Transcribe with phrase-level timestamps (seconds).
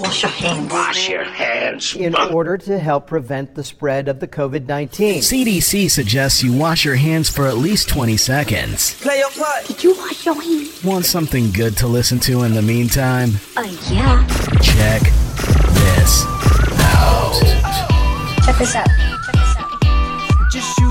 [0.00, 0.72] Wash your hands.
[0.72, 1.94] Wash your hands.
[1.94, 5.20] In order to help prevent the spread of the COVID 19.
[5.20, 8.94] CDC suggests you wash your hands for at least 20 seconds.
[9.00, 9.66] Play your part.
[9.66, 10.82] Did you wash your hands?
[10.82, 13.32] Want something good to listen to in the meantime?
[13.56, 14.26] Uh, yeah.
[14.62, 16.24] Check this
[16.80, 17.38] out.
[18.44, 18.88] Check this out.
[18.88, 20.50] Check this out.
[20.50, 20.89] Just you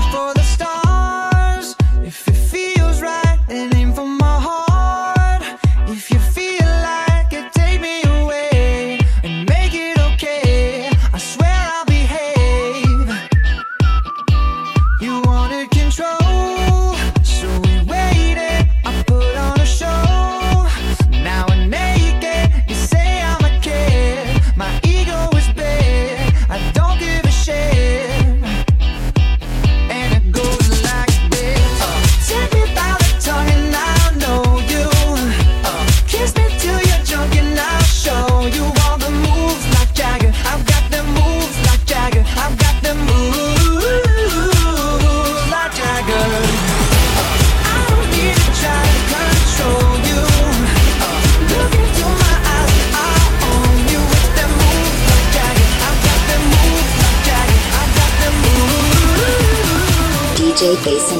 [60.84, 61.19] Basin.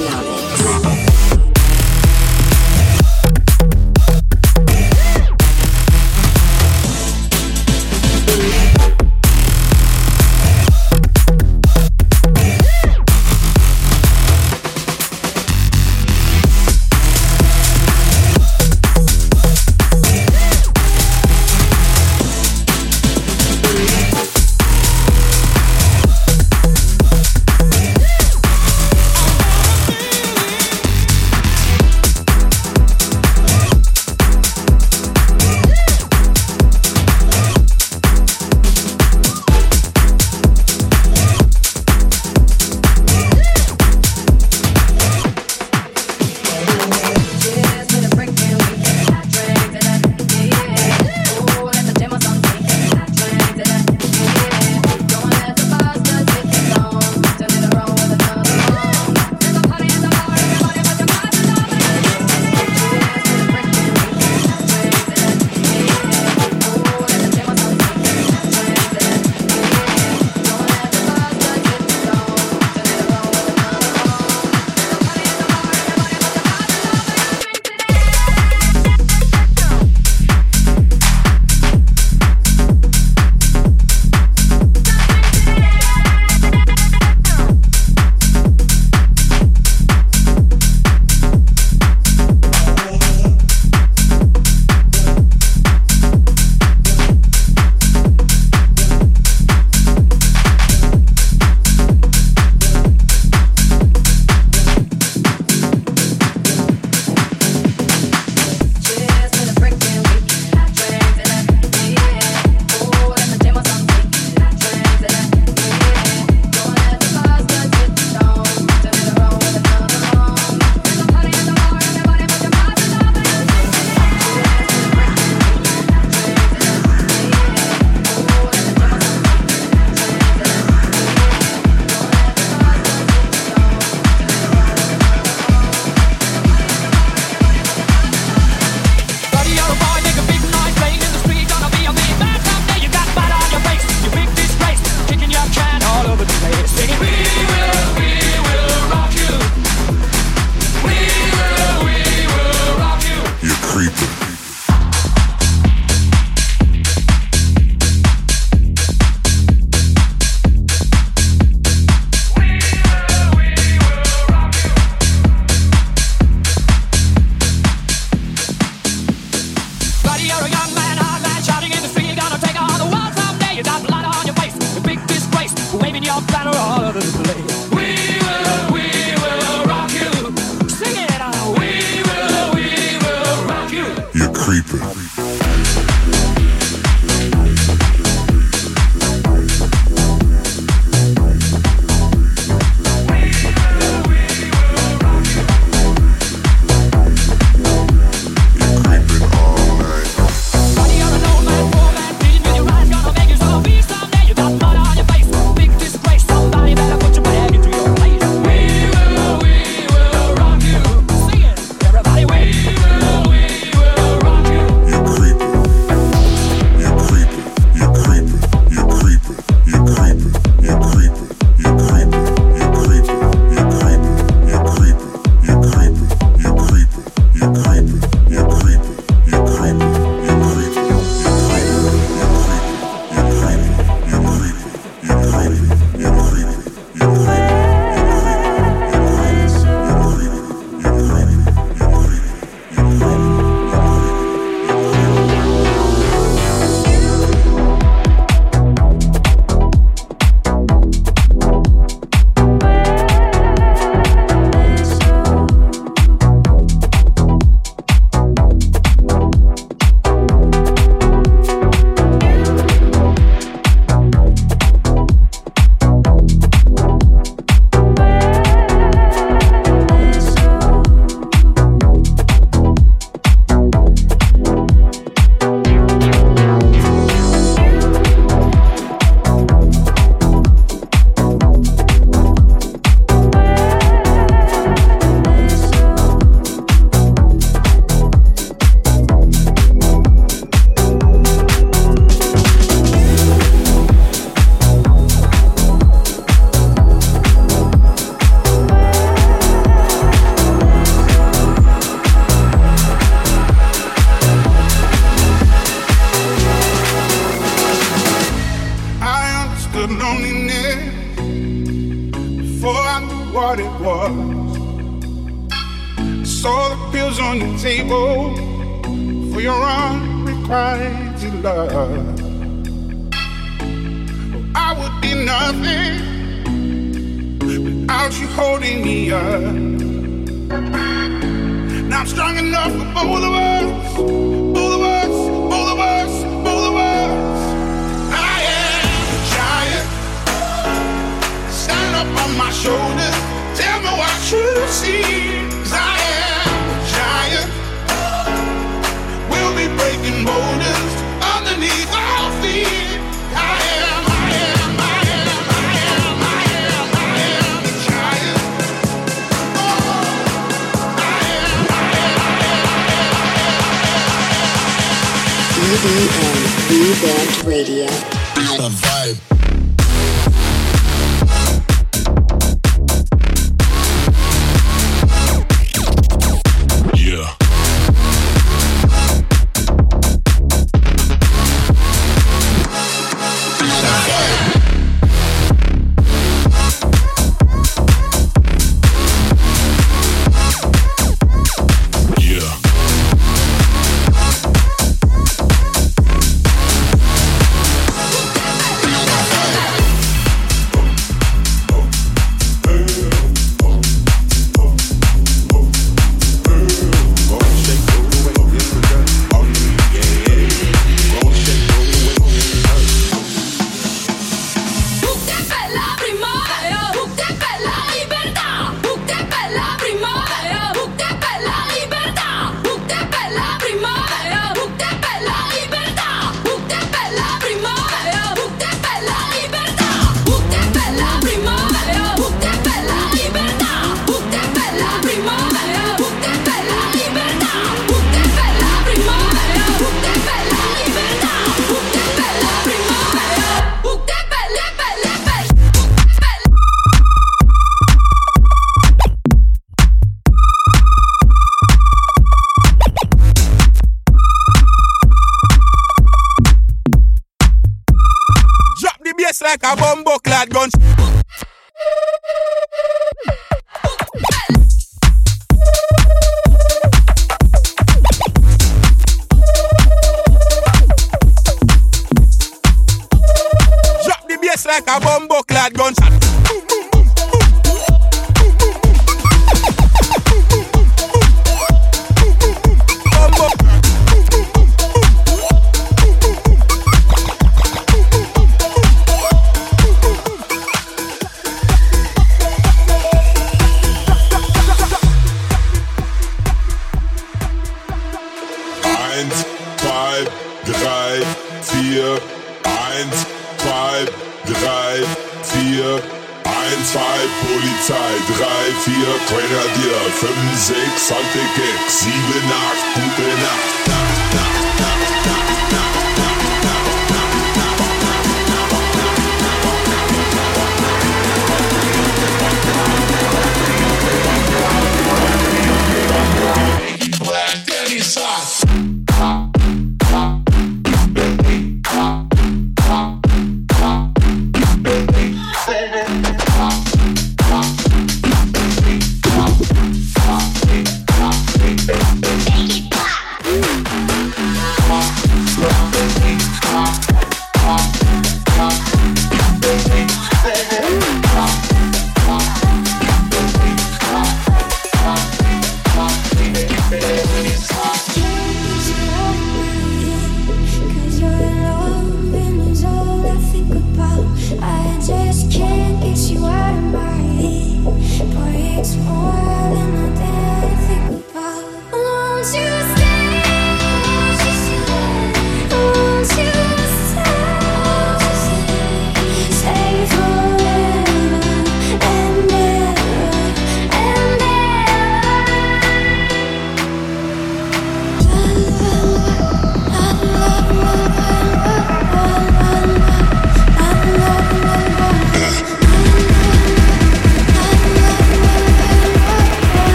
[510.21, 513.80] 5, 6, halte Gags, 7, 8, gute Nacht.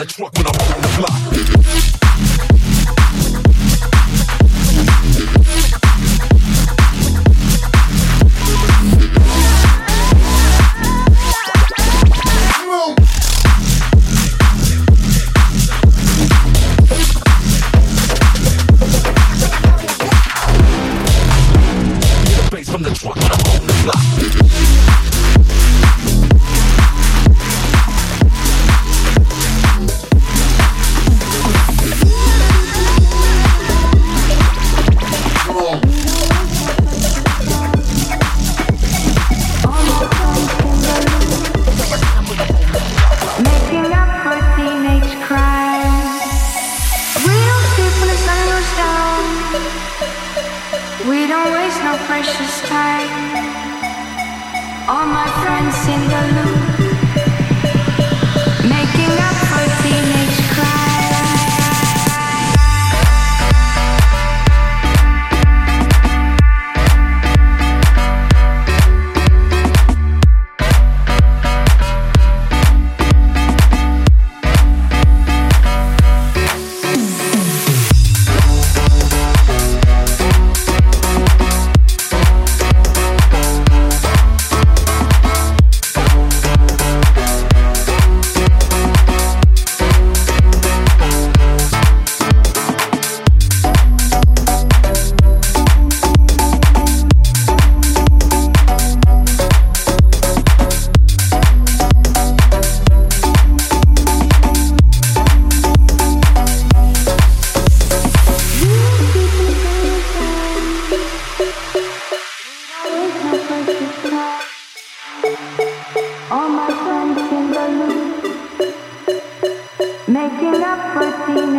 [0.00, 1.39] the truck when I'm on the block.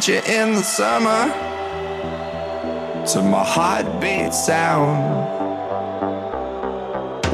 [0.00, 1.26] Met you in the summer,
[3.04, 4.96] to my heartbeat sound,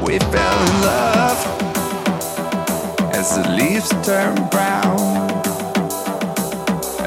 [0.05, 1.39] we fell in love
[3.13, 4.99] as the leaves turn brown.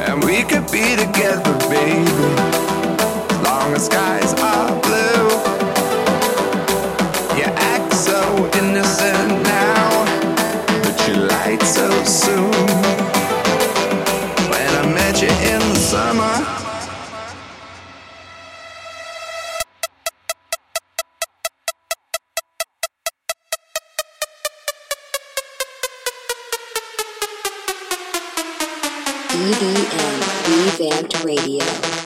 [0.08, 2.10] And we could be together, baby,
[3.28, 4.79] as long as skies are
[29.40, 31.99] EDM Revamped Radio.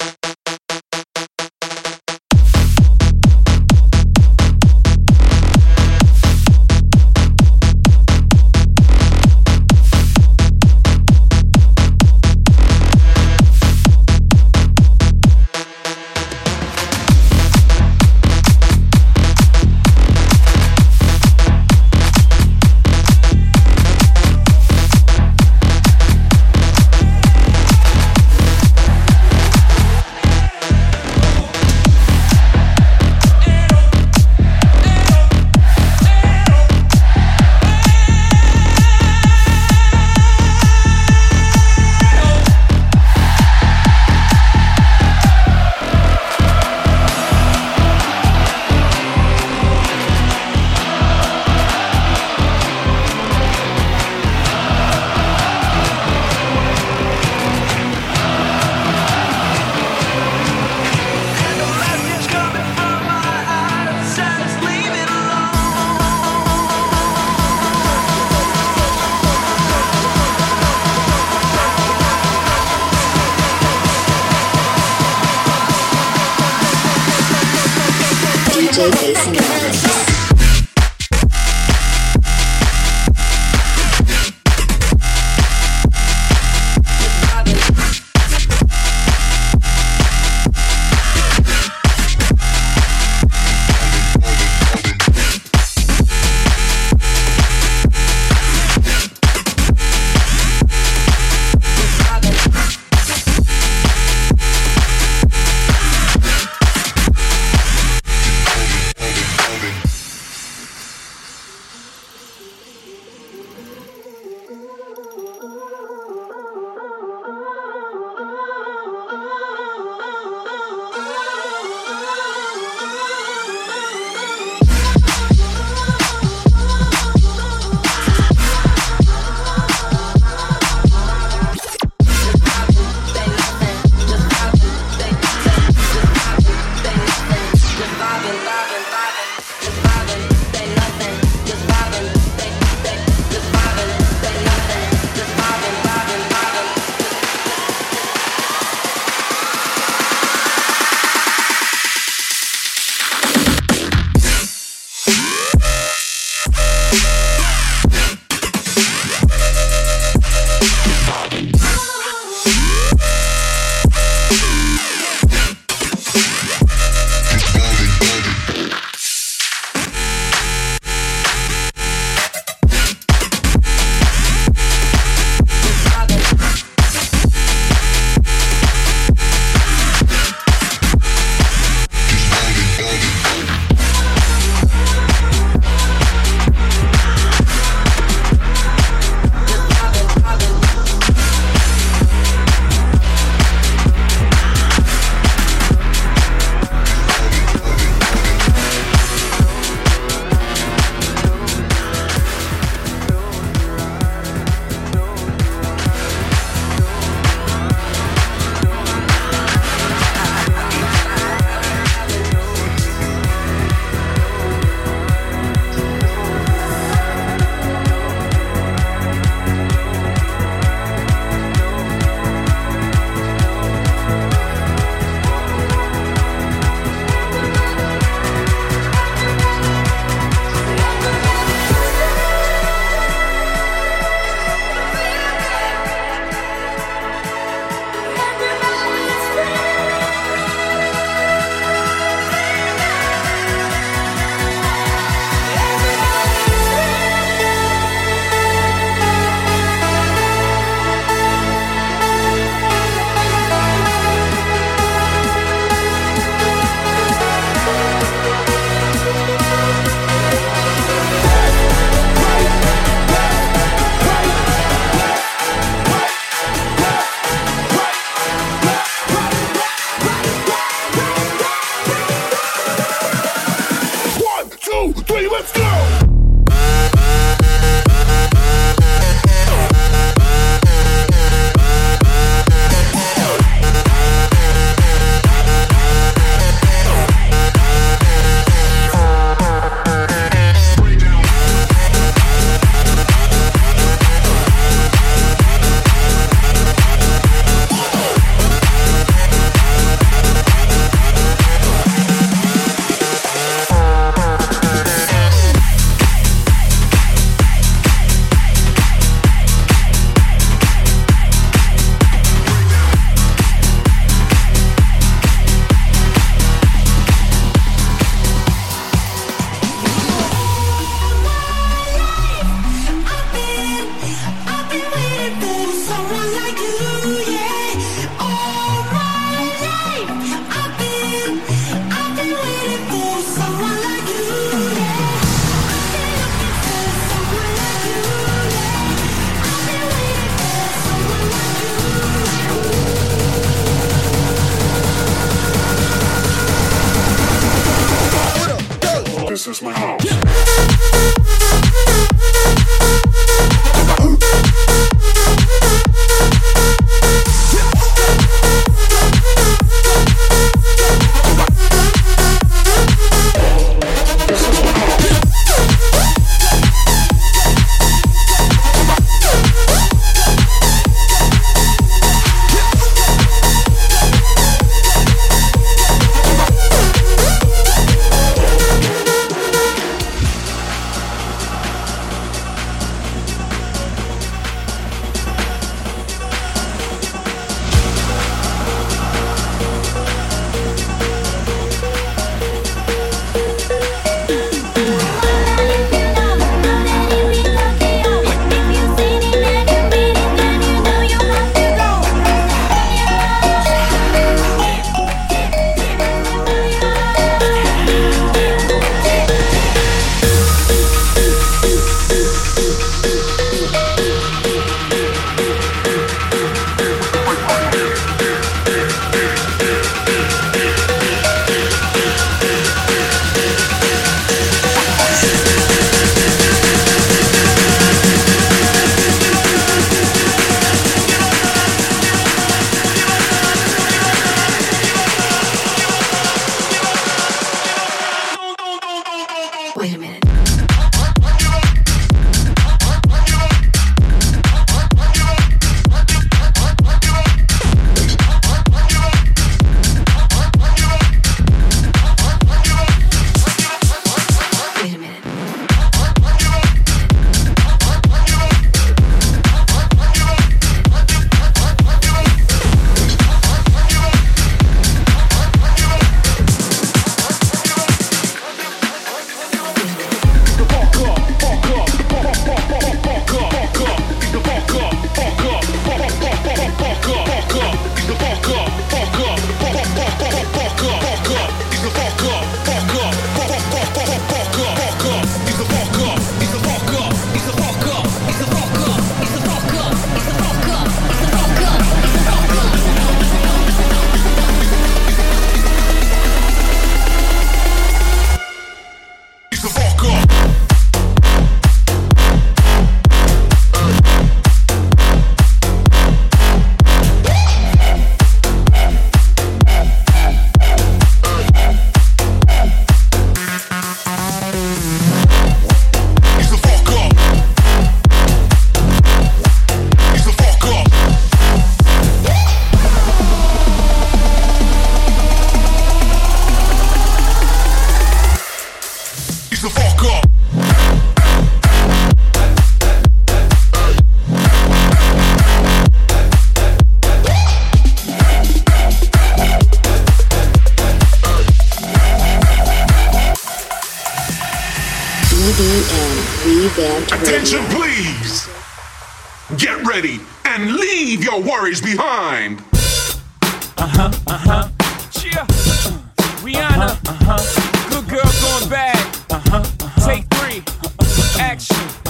[561.41, 562.04] Action.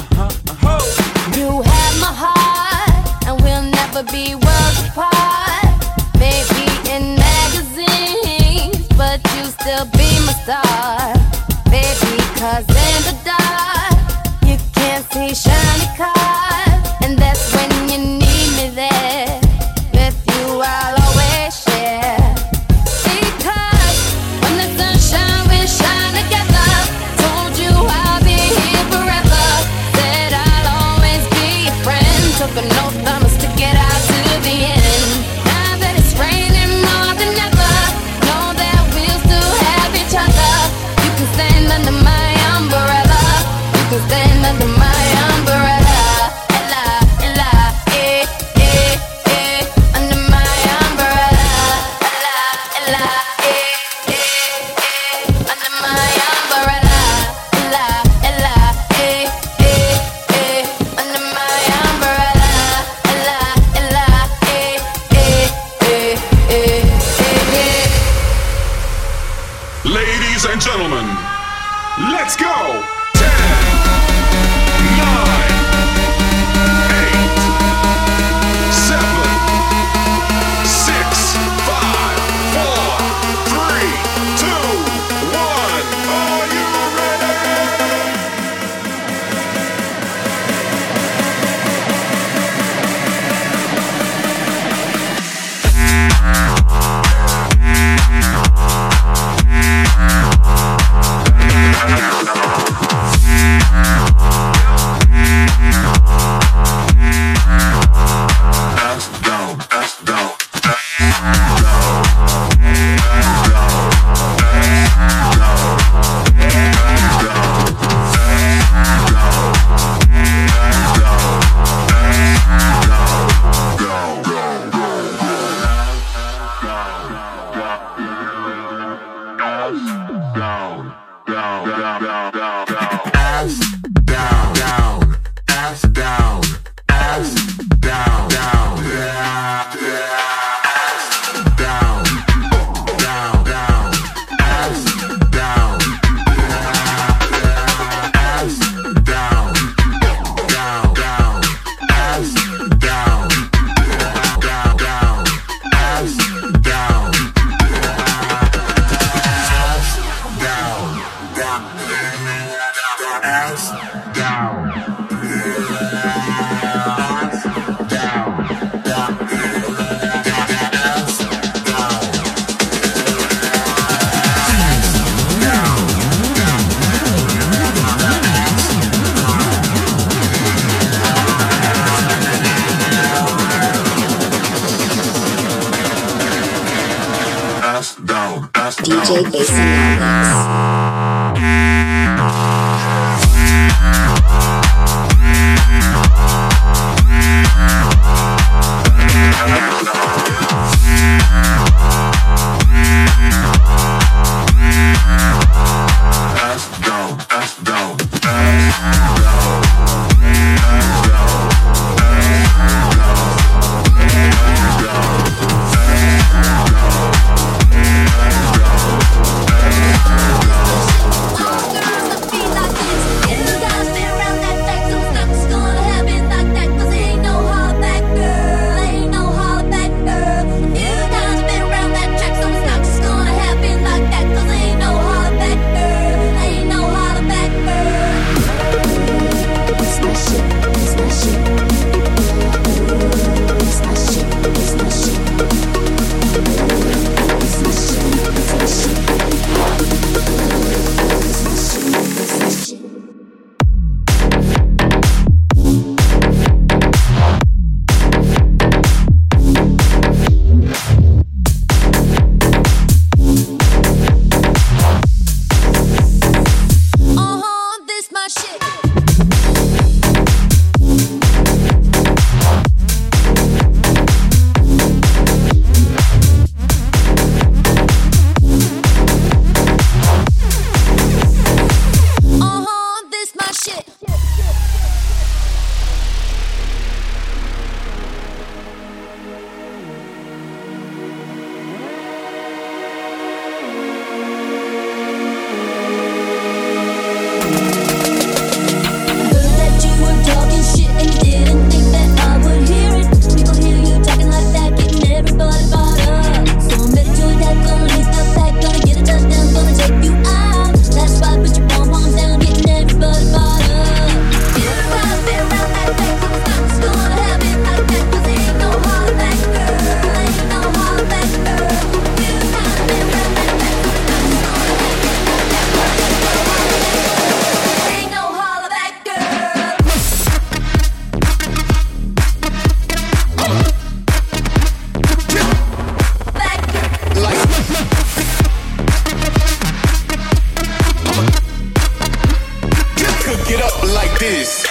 [343.25, 344.67] Cook it up like this.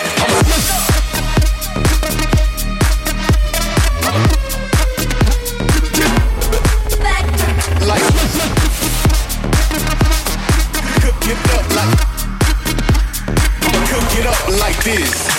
[7.82, 8.04] Like
[11.02, 11.98] cook it up like
[13.90, 15.33] Cook it up like this.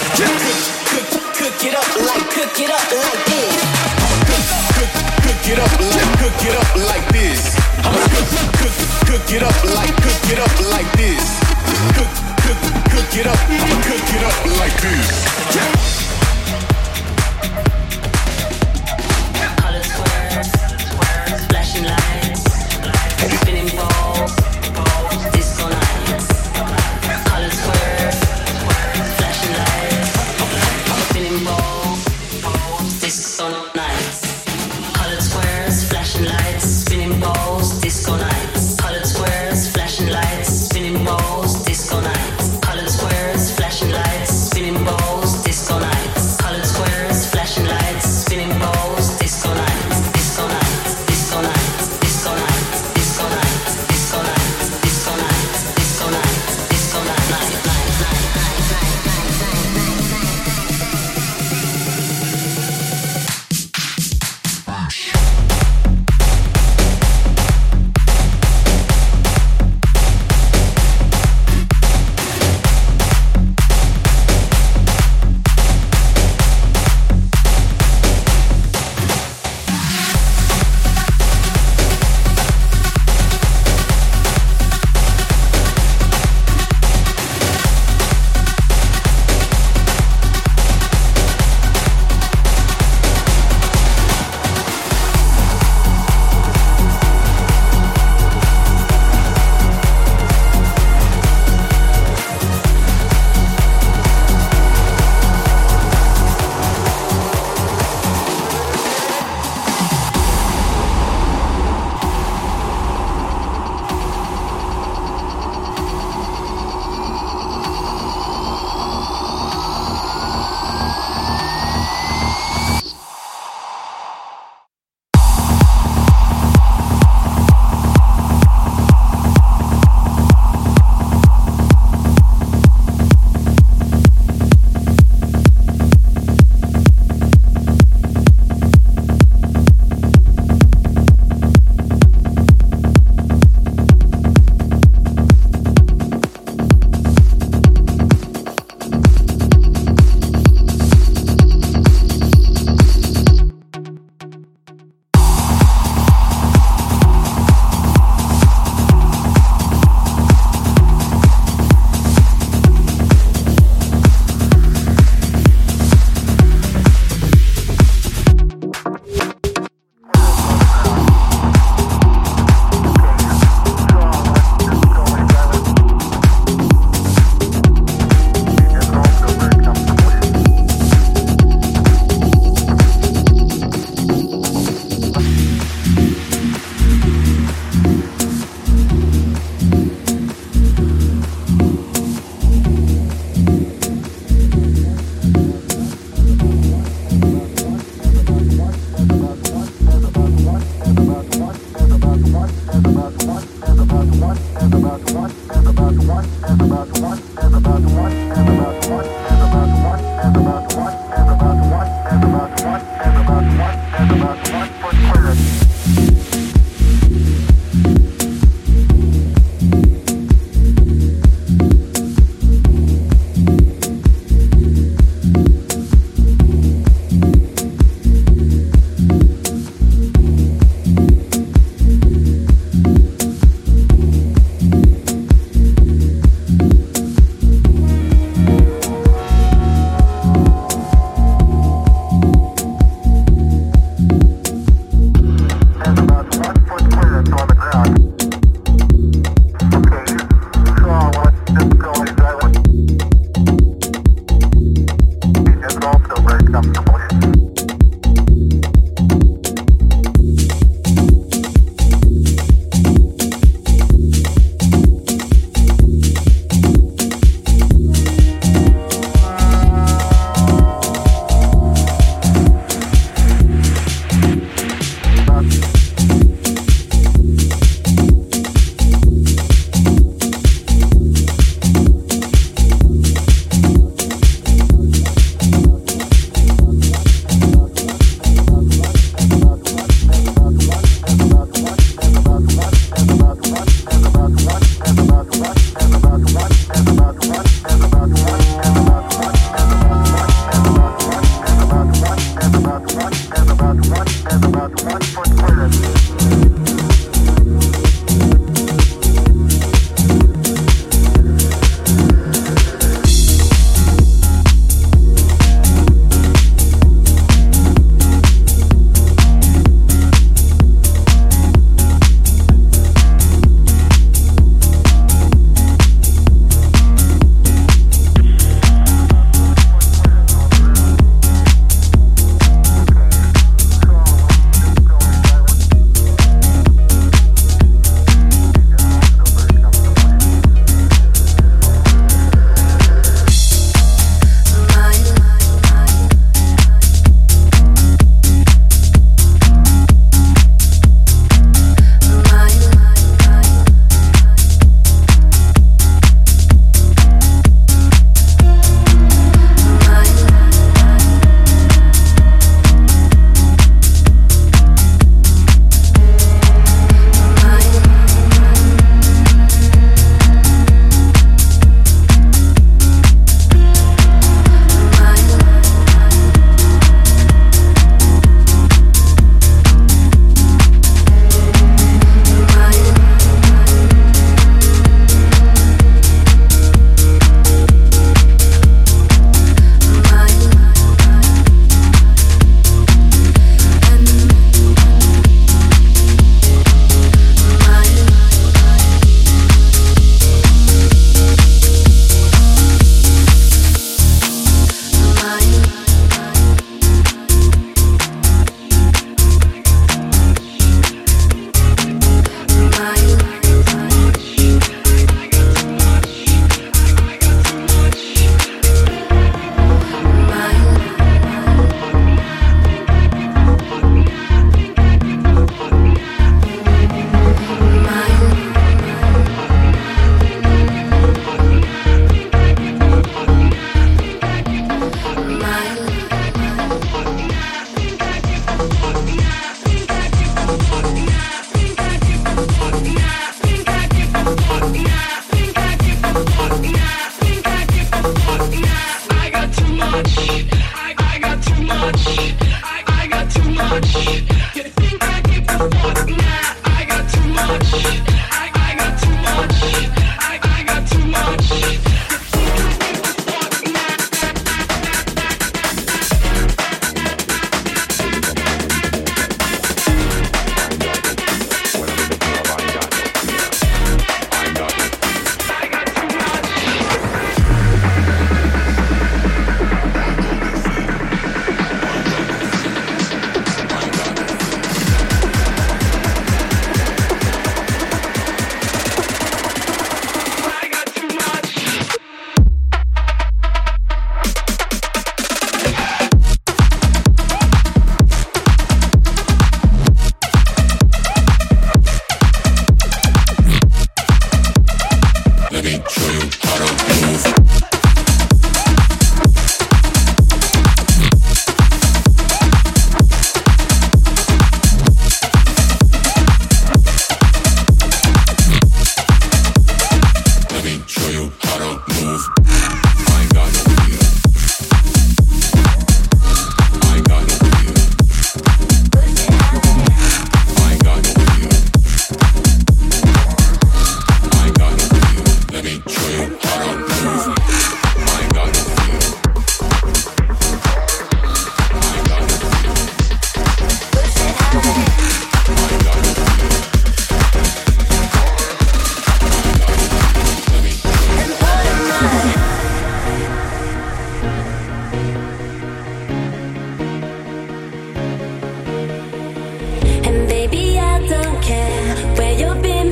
[561.44, 562.83] Care where you've been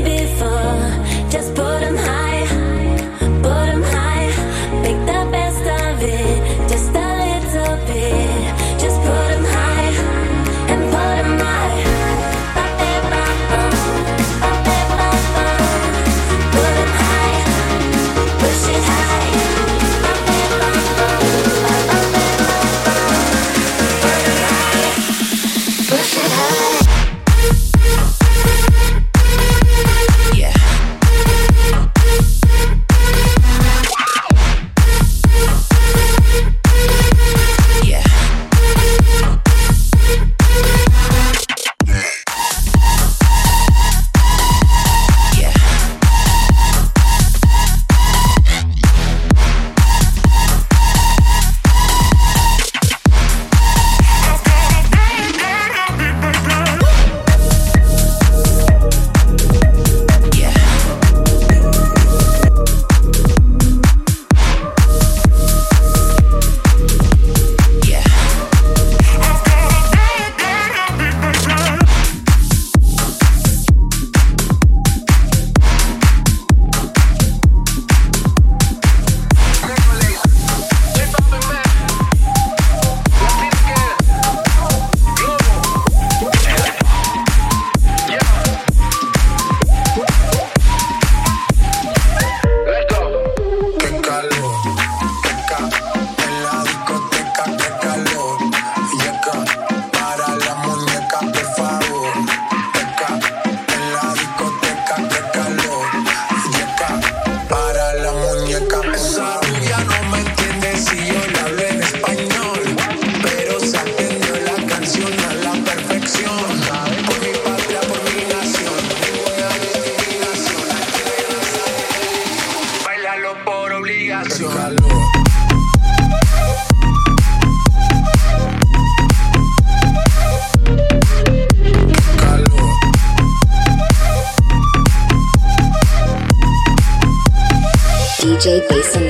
[138.43, 139.01] DJ Basonomics.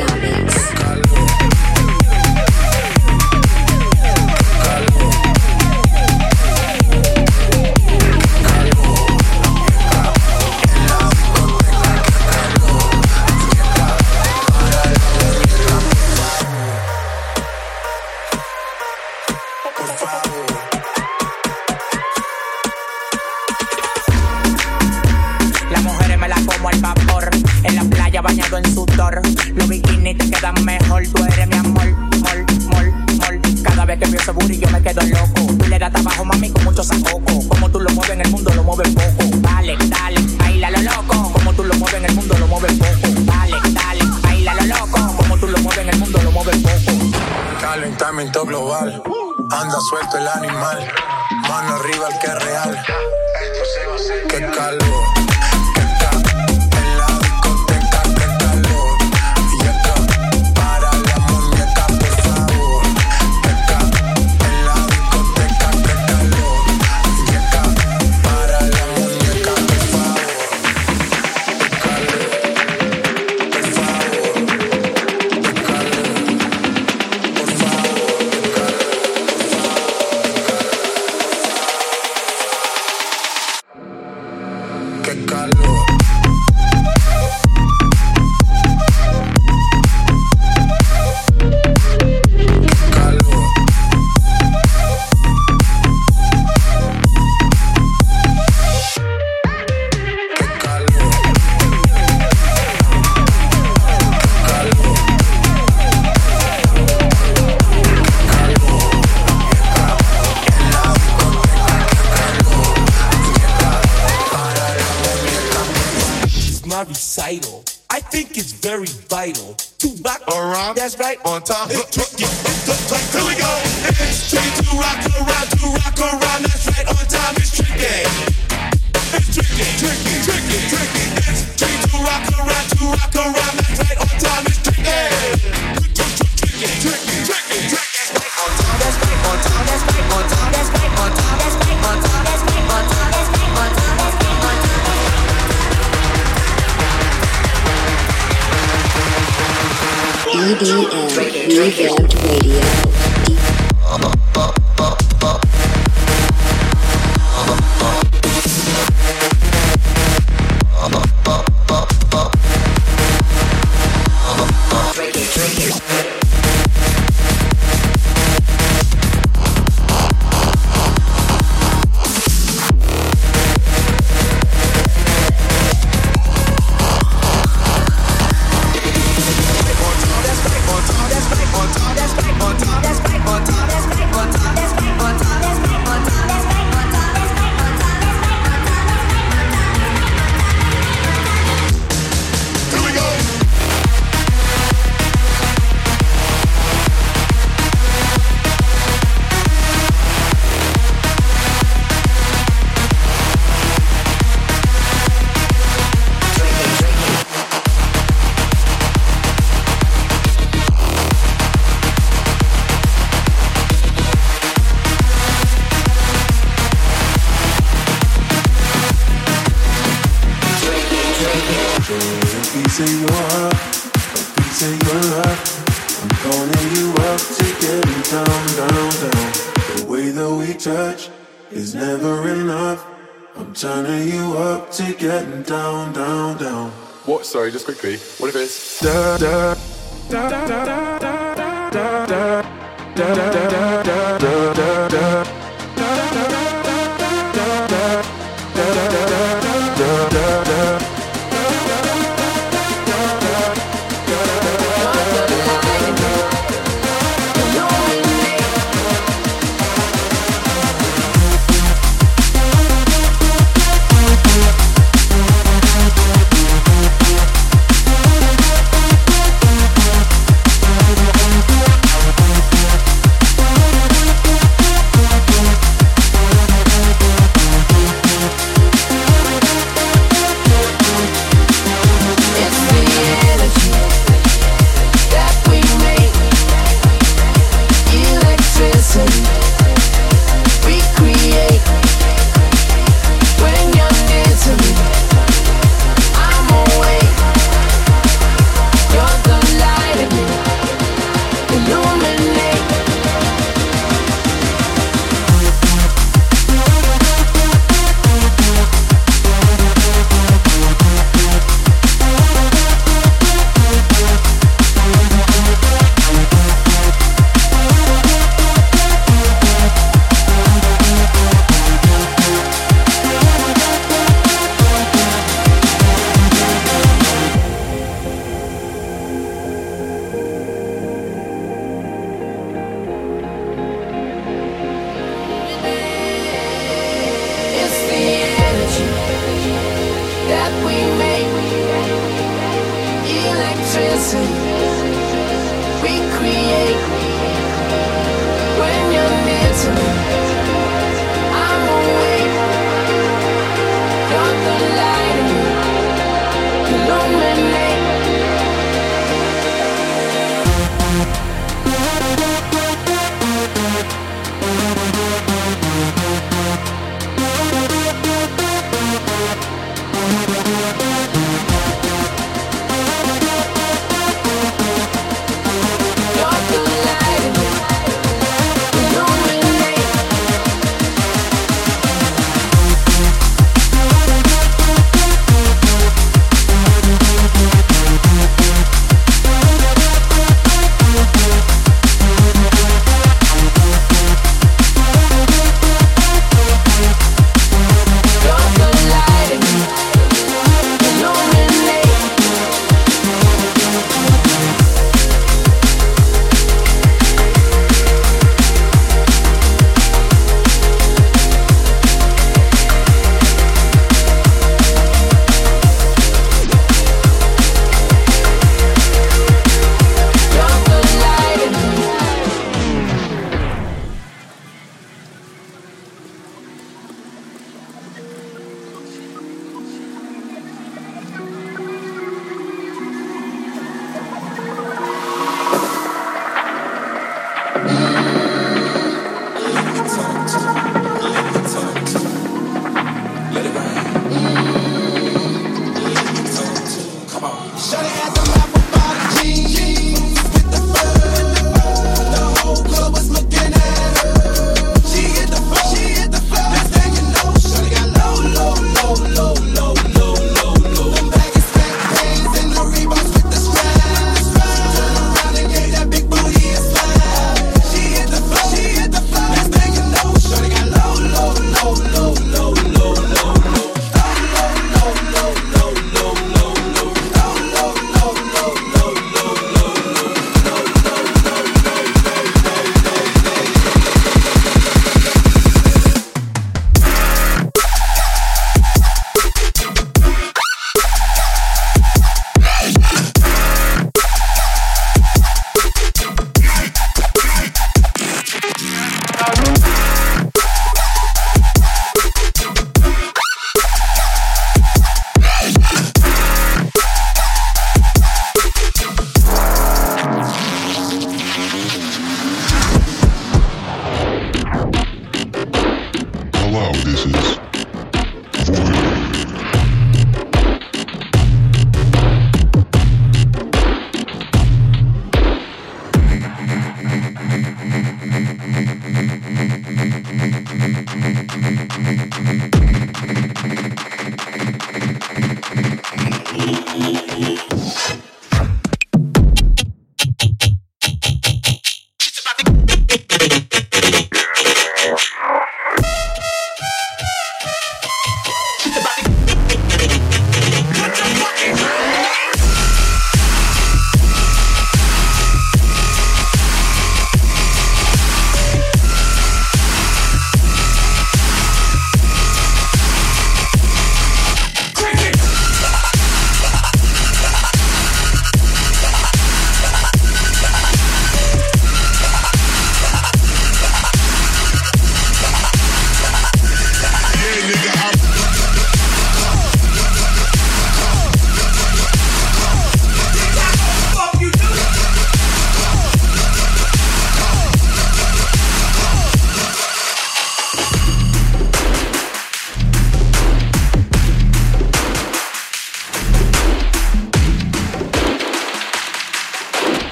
[121.17, 121.69] Right, on time.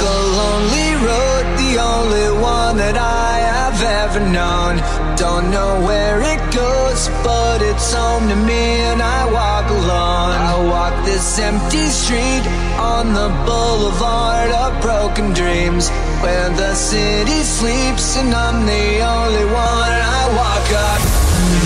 [0.00, 4.78] A lonely road, the only one that I have ever known.
[5.16, 10.38] Don't know where it goes, but it's home to me, and I walk alone.
[10.38, 12.44] I walk this empty street
[12.78, 15.90] on the boulevard of broken dreams,
[16.22, 19.98] where the city sleeps, and I'm the only one.
[20.20, 21.00] I walk up,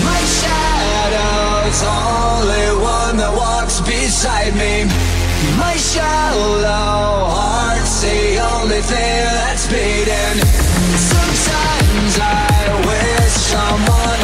[0.09, 5.22] my shadow's only one that walks beside me.
[5.57, 6.63] My shallow
[7.29, 10.37] heart's the only thing that's beating.
[10.95, 14.22] Sometimes I wish someone